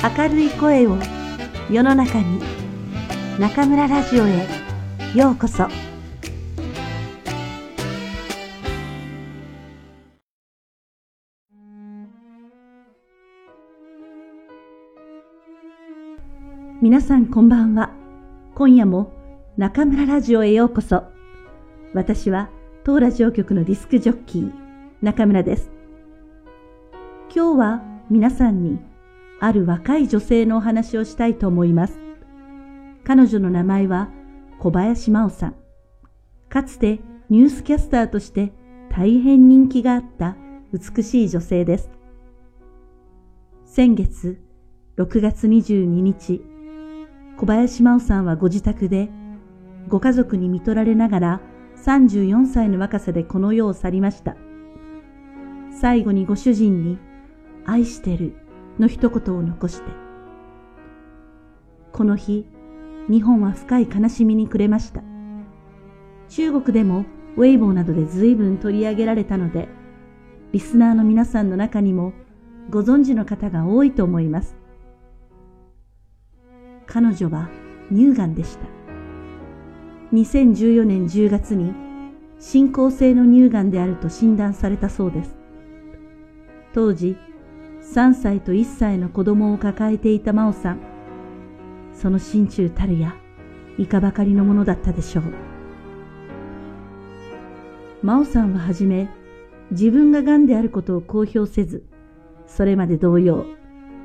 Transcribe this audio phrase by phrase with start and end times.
[0.00, 0.96] 明るい声を
[1.68, 2.40] 世の中に
[3.36, 4.46] 中村ラジオへ
[5.12, 5.66] ようこそ。
[16.80, 17.90] 皆さんこんばんは。
[18.54, 19.10] 今夜も
[19.56, 21.02] 中村ラジオへようこそ。
[21.92, 22.50] 私は
[22.84, 24.52] 当ラジオ局のディスクジョッキー
[25.02, 25.72] 中村です。
[27.34, 28.78] 今日は皆さんに
[29.40, 31.98] ある若い女性のお話をしたいと思います。
[33.04, 34.10] 彼女の名前は
[34.58, 35.54] 小林真央さん。
[36.48, 38.52] かつてニュースキャスターとして
[38.90, 40.36] 大変人気があった
[40.72, 41.90] 美しい女性です。
[43.64, 44.40] 先月
[44.96, 46.42] 6月22日、
[47.36, 49.08] 小林真央さんはご自宅で
[49.88, 51.40] ご家族に見取られながら
[51.84, 54.36] 34歳の若さでこの世を去りました。
[55.80, 56.98] 最後にご主人に
[57.64, 58.34] 愛してる
[58.78, 59.90] の一言を残して。
[61.92, 62.46] この日、
[63.08, 65.02] 日本は深い悲しみに暮れました。
[66.28, 67.06] 中国でも
[67.36, 69.68] ウェイボーなどで随分取り上げられたので、
[70.52, 72.12] リスナーの皆さんの中にも
[72.70, 74.56] ご存知の方が多いと思います。
[76.86, 77.48] 彼女は
[77.90, 78.66] 乳がんでした。
[80.12, 81.74] 2014年10月に
[82.38, 85.36] 進行性の乳がんであると診断されたそうです。
[86.72, 87.16] 当時、
[87.94, 90.80] 3歳と1歳の子供を抱えていた真央さん。
[91.94, 93.16] その心中たるや、
[93.78, 95.24] いかばかりのものだったでしょう。
[98.02, 99.08] 真央さんははじめ、
[99.70, 101.84] 自分が癌であることを公表せず、
[102.46, 103.46] それまで同様、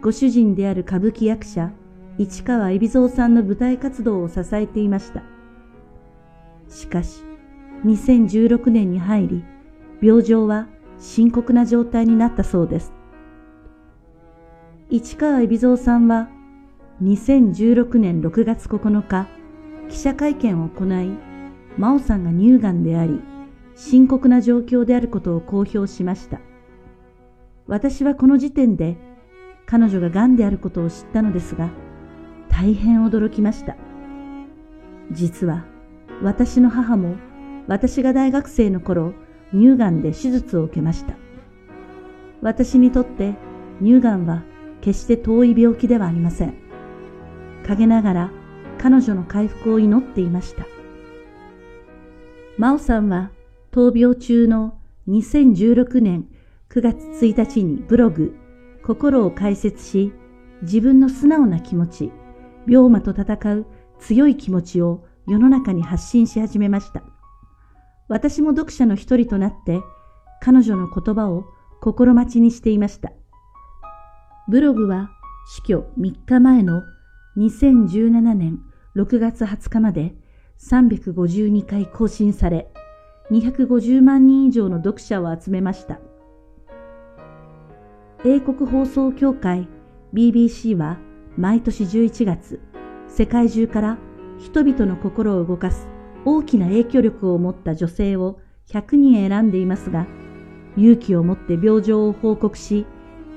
[0.00, 1.72] ご主人である歌舞伎役者、
[2.16, 5.24] 市川海老蔵さんの舞台活動を支えていました。
[6.68, 7.22] しかし、
[7.84, 9.44] 2016年に入り、
[10.00, 12.93] 病状は深刻な状態になったそうです。
[14.90, 16.28] 市川海老蔵さんは
[17.02, 19.28] 2016年6月9日、
[19.88, 21.16] 記者会見を行い、
[21.78, 23.20] 真央さんが乳がんであり、
[23.74, 26.38] 深刻な状況であることを公表しました。
[27.66, 28.98] 私はこの時点で
[29.64, 31.70] 彼女が癌であることを知ったのですが、
[32.50, 33.76] 大変驚きました。
[35.10, 35.64] 実は
[36.22, 37.16] 私の母も
[37.66, 39.14] 私が大学生の頃、
[39.50, 41.14] 乳がんで手術を受けました。
[42.42, 43.34] 私にとって
[43.80, 44.44] 乳がんは
[44.84, 46.54] 決して遠い病気ではありません。
[47.66, 48.30] 陰ながら
[48.76, 50.66] 彼女の回復を祈っていました。
[52.58, 53.30] 真央さんは
[53.72, 54.78] 闘病中の
[55.08, 56.28] 2016年
[56.68, 58.36] 9月1日にブログ、
[58.84, 60.12] 心を解説し、
[60.60, 62.12] 自分の素直な気持ち、
[62.68, 63.66] 病魔と戦う
[64.00, 67.02] 強い気持ちを世の中に発信し始めました。
[68.08, 69.80] 私も読者の一人となって、
[70.42, 71.46] 彼女の言葉を
[71.80, 73.12] 心待ちにしていました。
[74.46, 75.10] ブログは
[75.46, 76.82] 死去3日前の
[77.38, 78.60] 2017年
[78.94, 80.14] 6月20日まで
[80.60, 82.68] 352回更新され、
[83.30, 85.98] 250万人以上の読者を集めました。
[88.26, 89.66] 英国放送協会
[90.12, 90.98] BBC は
[91.38, 92.60] 毎年11月、
[93.08, 93.98] 世界中から
[94.38, 95.88] 人々の心を動かす
[96.26, 100.06] 大きな影響力を持った女性を100人選んでいますが、
[100.76, 102.86] 勇気を持って病状を報告し、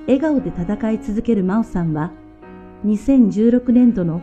[0.08, 2.12] 笑顔で戦い続ける真央さんは、
[2.86, 4.22] 2016年度の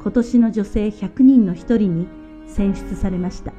[0.00, 2.08] 今年の女性100人の一人に
[2.46, 3.52] 選出されました。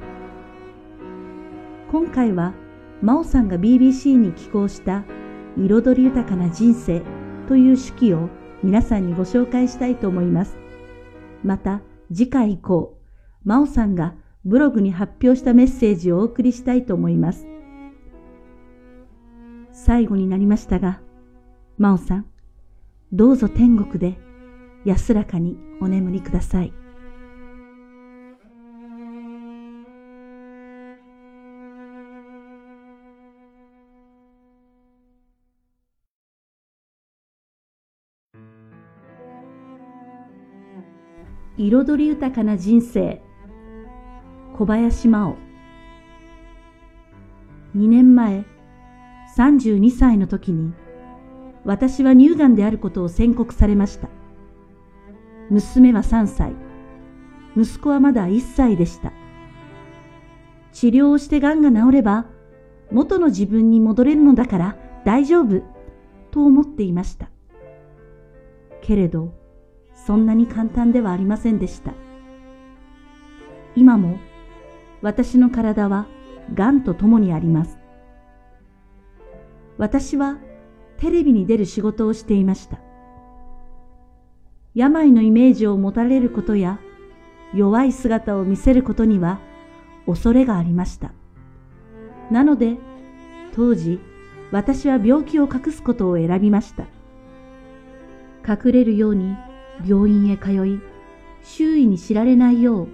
[1.92, 2.54] 今回は
[3.02, 5.04] 真央さんが BBC に寄稿した
[5.58, 7.02] 彩り豊かな人生
[7.46, 8.30] という手記を
[8.62, 10.56] 皆さんにご紹介したいと思います。
[11.44, 12.96] また次回以降、
[13.44, 14.14] 真央さんが
[14.46, 17.46] ブログに発表したメッセージをお送りしたいと思います。
[19.72, 21.00] 最後になりましたが、
[21.78, 22.26] 真央さん、
[23.12, 24.18] どうぞ天国で
[24.86, 26.72] 安らかにお眠りください。
[41.58, 43.22] 彩り豊かな人生
[44.56, 45.36] 小林真央
[47.74, 48.44] 2年前
[49.36, 50.72] 32歳の時に
[51.66, 54.08] 私は乳がんであることを宣告されました。
[55.50, 56.52] 娘は3歳、
[57.56, 59.12] 息子はまだ1歳でした。
[60.72, 62.26] 治療をしてがんが治れば、
[62.92, 65.62] 元の自分に戻れるのだから大丈夫、
[66.30, 67.30] と思っていました。
[68.80, 69.34] けれど、
[69.94, 71.92] そんなに簡単ではありませんでした。
[73.74, 74.18] 今も、
[75.02, 76.06] 私の体は、
[76.54, 77.78] がんと共にあります。
[79.78, 80.38] 私は
[80.98, 82.78] テレビに出る仕事をしていました。
[84.74, 86.78] 病のイメージを持たれることや
[87.54, 89.40] 弱い姿を見せることには
[90.06, 91.12] 恐れがありました。
[92.30, 92.76] なので
[93.54, 94.00] 当時
[94.52, 96.84] 私は病気を隠すことを選びました。
[98.46, 99.34] 隠れるように
[99.84, 100.80] 病院へ通い、
[101.42, 102.88] 周囲に知られないよう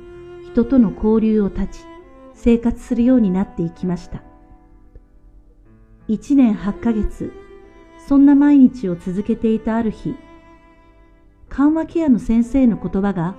[0.50, 1.81] 人との交流を断ち、
[2.34, 4.22] 生活するようになっていきました。
[6.08, 7.32] 一年八ヶ月、
[8.08, 10.16] そんな毎日を続けていたある日、
[11.49, 13.37] 緩和ケアの先生の言葉が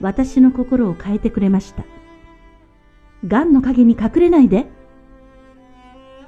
[0.00, 1.84] 私の心を変えてくれました。
[3.24, 4.66] 癌の影に隠れないで。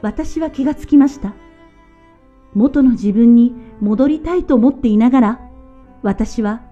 [0.03, 1.35] 私は気がつきました。
[2.55, 5.51] 元の自分に戻りたいと思っていながら、
[6.03, 6.63] 私は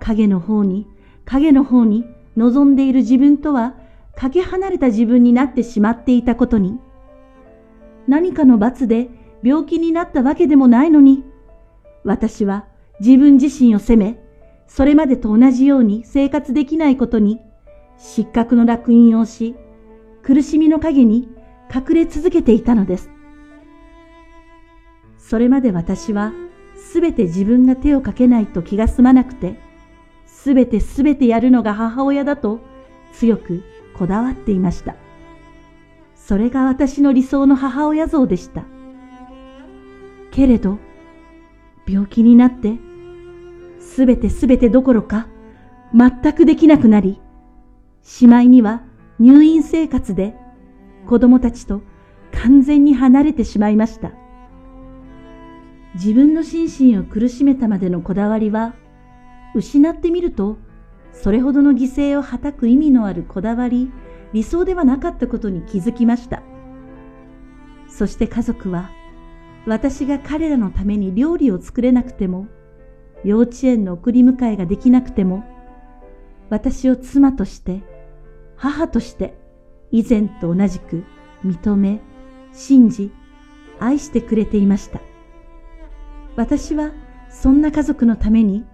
[0.00, 0.88] 影の方に、
[1.24, 2.04] 影の方に
[2.36, 3.74] 望んでいる自分とは
[4.16, 6.80] かけ離れた自分になってしまっていたことに、
[8.08, 9.10] 何かの罰で
[9.42, 11.24] 病気になったわけでもないのに、
[12.04, 12.66] 私は
[13.00, 14.18] 自分自身を責め、
[14.66, 17.40] それまでと同じように生活できないことに、
[17.98, 19.54] 失格の烙印をし、
[20.22, 21.28] 苦しみの陰に
[21.74, 23.10] 隠れ続けていたのです。
[25.16, 26.32] それまで私は
[26.76, 29.58] すべて自分が手をかけないと気が済まなくて、
[30.26, 32.60] すべてすべてやるのが母親だと
[33.12, 33.62] 強く
[33.96, 34.96] こだわっていました。
[36.14, 38.64] それが私の理想の母親像でした。
[40.38, 40.78] けれど、
[41.84, 42.78] 病気になって、
[43.80, 45.26] すべてすべてどころか、
[45.92, 47.20] 全くできなくなり、
[48.02, 48.82] しまいには
[49.18, 50.36] 入院生活で
[51.08, 51.82] 子供たちと
[52.30, 54.12] 完全に離れてしまいました。
[55.94, 58.76] 自分の心身を苦しめたまでのこだわりは、
[59.56, 60.58] 失ってみると、
[61.12, 63.90] それほどの犠牲をはたく意味のあるこだわり、
[64.32, 66.44] 理想ではなかったことに気づきました。
[67.88, 68.92] そして家族は、
[69.68, 72.46] 私が彼らのために料理を作れなくても、
[73.22, 75.44] 幼稚園の送り迎えができなくても、
[76.48, 77.82] 私を妻として、
[78.56, 79.36] 母として、
[79.90, 81.04] 以前と同じく
[81.44, 82.00] 認め、
[82.50, 83.12] 信じ、
[83.78, 85.00] 愛してくれていました。
[86.34, 86.92] 私は
[87.28, 88.64] そんな家族のために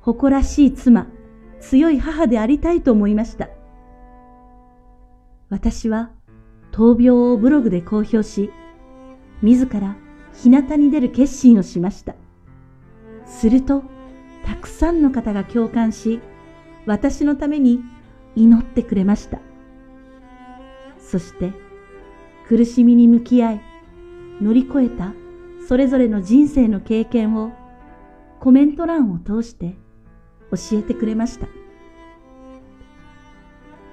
[0.00, 1.06] 誇らしい妻、
[1.60, 3.48] 強い母でありたいと思いました。
[5.48, 6.10] 私は
[6.72, 8.50] 闘病をブログで公表し、
[9.40, 9.96] 自ら
[10.34, 12.14] 日向に出る決心をしました。
[13.26, 13.82] すると、
[14.44, 16.20] たくさんの方が共感し、
[16.86, 17.80] 私のために
[18.34, 19.38] 祈ってくれました。
[20.98, 21.52] そして
[22.48, 23.60] 苦しみに向き合い
[24.40, 25.12] 乗り越えた
[25.68, 27.52] それぞれの人生の経験を
[28.40, 29.76] コメント欄を通して
[30.50, 31.46] 教えてくれました。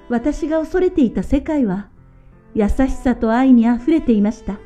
[0.08, 1.88] 私が恐れていた世界は
[2.54, 4.58] 優しさと愛に溢れていました。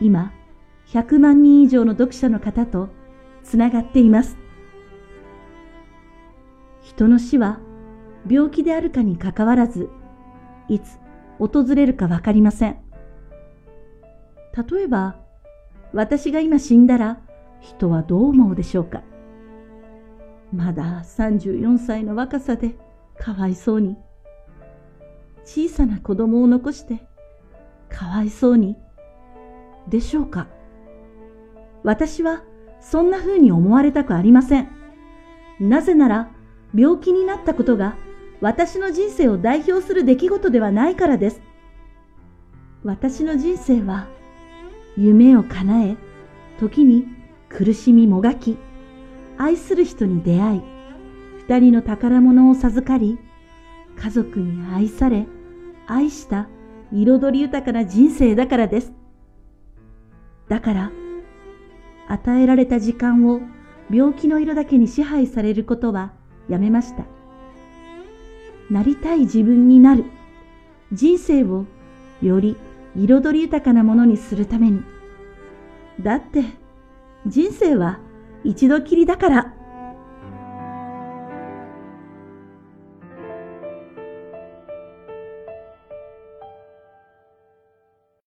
[0.00, 0.32] 今、
[0.88, 2.88] 100万人以上の読者の方と
[3.42, 4.36] つながっています。
[6.82, 7.60] 人の死は
[8.28, 9.88] 病気であるかにかかわらず
[10.68, 10.98] いつ
[11.38, 12.78] 訪れるかわかりません。
[14.70, 15.16] 例えば、
[15.92, 17.20] 私が今死んだら
[17.60, 19.02] 人はどう思うでしょうか
[20.52, 22.76] まだ34歳の若さで
[23.18, 23.96] かわいそうに。
[25.44, 27.06] 小さな子供を残して
[27.88, 28.76] かわいそうに。
[29.88, 30.48] でしょうか？
[31.82, 32.42] 私は
[32.80, 34.68] そんな風に思われたくありません。
[35.60, 36.30] なぜなら
[36.74, 37.96] 病気になったことが
[38.40, 41.40] 私の人生を代表する出来事ではないからです。
[42.82, 44.08] 私の人生は
[44.96, 45.96] 夢を叶え、
[46.58, 47.06] 時に
[47.48, 48.58] 苦しみもがき、
[49.38, 50.62] 愛する人に出会い、
[51.46, 53.18] 二人の宝物を授かり、
[53.96, 55.26] 家族に愛され、
[55.86, 56.48] 愛した
[56.92, 58.92] 彩り豊かな人生だからです。
[60.48, 60.92] だから、
[62.08, 63.40] 与えられた時間を
[63.90, 66.12] 病気の色だけに支配されることは
[66.48, 67.04] やめました。
[68.70, 70.04] なりたい自分になる。
[70.92, 71.66] 人生を
[72.22, 72.56] より
[72.96, 74.82] 彩り豊かなものにするために。
[76.00, 76.44] だって、
[77.26, 77.98] 人生は
[78.42, 79.54] 一度きりだから。